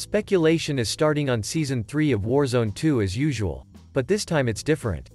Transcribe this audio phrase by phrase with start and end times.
[0.00, 4.62] Speculation is starting on Season 3 of Warzone 2 as usual, but this time it's
[4.62, 5.10] different.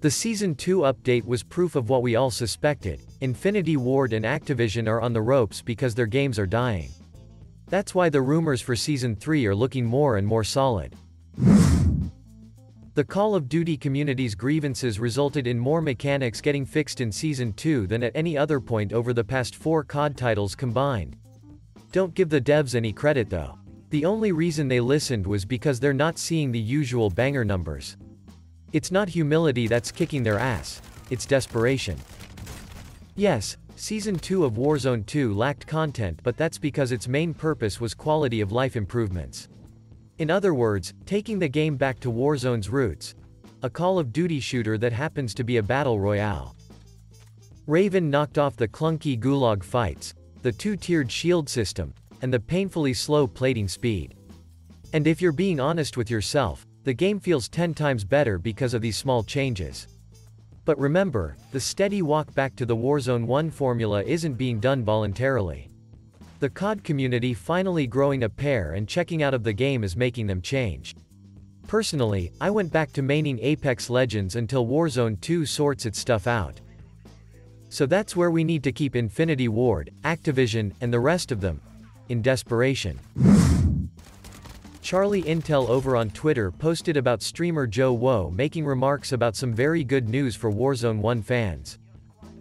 [0.00, 4.88] The Season 2 update was proof of what we all suspected, Infinity Ward and Activision
[4.88, 6.88] are on the ropes because their games are dying.
[7.68, 10.96] That's why the rumors for Season 3 are looking more and more solid.
[12.94, 17.86] The Call of Duty community's grievances resulted in more mechanics getting fixed in Season 2
[17.86, 21.16] than at any other point over the past four COD titles combined.
[21.92, 23.58] Don't give the devs any credit though.
[23.90, 27.96] The only reason they listened was because they're not seeing the usual banger numbers.
[28.74, 31.96] It's not humility that's kicking their ass, it's desperation.
[33.16, 37.94] Yes, Season 2 of Warzone 2 lacked content but that's because its main purpose was
[37.94, 39.48] quality of life improvements.
[40.18, 43.14] In other words, taking the game back to Warzone's roots.
[43.62, 46.56] A Call of Duty shooter that happens to be a battle royale.
[47.66, 53.26] Raven knocked off the clunky gulag fights, the two-tiered shield system, and the painfully slow
[53.26, 54.14] plating speed.
[54.92, 58.80] And if you're being honest with yourself, the game feels 10 times better because of
[58.80, 59.86] these small changes.
[60.64, 65.70] But remember, the steady walk back to the Warzone 1 formula isn't being done voluntarily.
[66.40, 70.26] The COD community finally growing a pair and checking out of the game is making
[70.26, 70.94] them change.
[71.66, 76.60] Personally, I went back to maining Apex Legends until Warzone 2 sorts its stuff out.
[77.68, 81.60] So that's where we need to keep Infinity Ward, Activision, and the rest of them.
[82.08, 82.98] In desperation.
[84.80, 90.08] Charlie Intel over on Twitter posted about streamer JoeWo making remarks about some very good
[90.08, 91.78] news for Warzone 1 fans.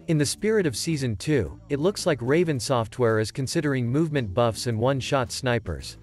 [0.08, 4.68] In the spirit of Season 2, it looks like Raven Software is considering movement buffs
[4.68, 5.98] and one-shot snipers.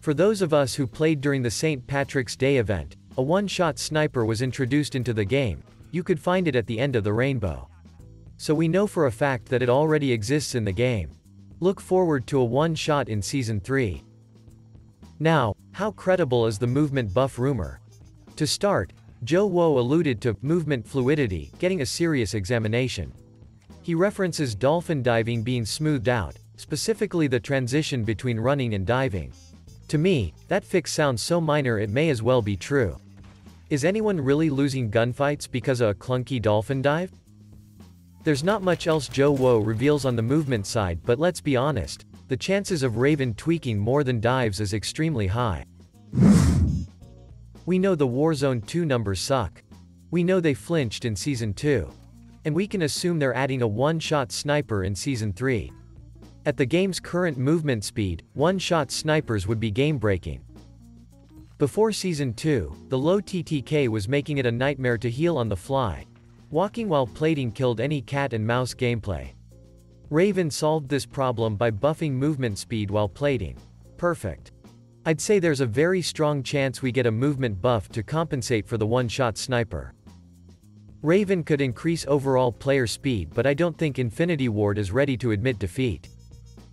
[0.00, 1.86] For those of us who played during the St.
[1.86, 6.56] Patrick's Day event, a one-shot sniper was introduced into the game, you could find it
[6.56, 7.68] at the end of the rainbow.
[8.38, 11.10] So we know for a fact that it already exists in the game.
[11.62, 14.02] Look forward to a one-shot in Season 3.
[15.18, 17.80] Now, how credible is the movement buff rumor?
[18.36, 18.94] To start,
[19.26, 23.12] JoeWo alluded to movement fluidity getting a serious examination.
[23.82, 29.30] He references dolphin diving being smoothed out, specifically the transition between running and diving.
[29.88, 32.96] To me, that fix sounds so minor it may as well be true.
[33.68, 37.12] Is anyone really losing gunfights because of a clunky dolphin dive?
[38.22, 42.36] There's not much else JoeWo reveals on the movement side but let's be honest, the
[42.36, 45.64] chances of Raven tweaking more than dives is extremely high.
[47.66, 49.62] We know the Warzone 2 numbers suck.
[50.10, 51.88] We know they flinched in Season 2.
[52.44, 55.72] And we can assume they're adding a one-shot sniper in Season 3.
[56.46, 60.40] At the game's current movement speed, one-shot snipers would be game-breaking.
[61.58, 65.56] Before Season 2, the low TTK was making it a nightmare to heal on the
[65.56, 66.06] fly.
[66.50, 69.34] Walking while plating killed any cat and mouse gameplay.
[70.10, 73.56] Raven solved this problem by buffing movement speed while plating.
[73.96, 74.50] Perfect.
[75.06, 78.76] I'd say there's a very strong chance we get a movement buff to compensate for
[78.76, 79.94] the one-shot sniper.
[81.02, 85.30] Raven could increase overall player speed but I don't think Infinity Ward is ready to
[85.30, 86.08] admit defeat.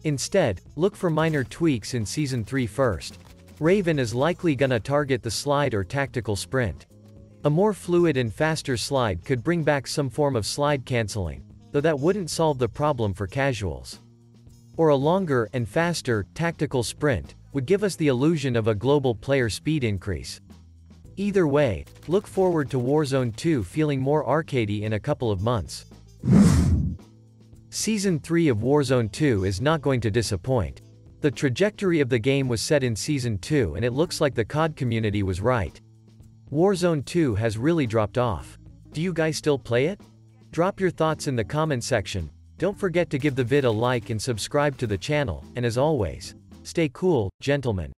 [0.06, 3.20] Instead, look for minor tweaks in Season 3 first.
[3.60, 6.88] Raven is likely gonna target the slide or tactical sprint.
[7.44, 11.82] A more fluid and faster slide could bring back some form of slide canceling, though
[11.82, 14.00] that wouldn't solve the problem for casuals.
[14.76, 19.14] Or a longer, and faster, tactical sprint, would give us the illusion of a global
[19.14, 20.42] player speed increase.
[21.16, 25.86] Either way, look forward to Warzone 2 feeling more arcadey in a couple of months.
[27.70, 30.82] Season 3 of Warzone 2 is not going to disappoint.
[31.22, 34.46] The trajectory of the game was set in Season 2 and it looks like the
[34.46, 35.80] COD community was right.
[36.52, 38.58] Warzone 2 has really dropped off.
[38.94, 40.00] Do you guys still play it?
[40.52, 44.10] Drop your thoughts in the comment section, don't forget to give the vid a like
[44.12, 47.92] and subscribe to the channel, and as always, stay cool, gentlemen.